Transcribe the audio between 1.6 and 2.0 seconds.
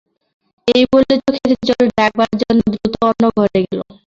জল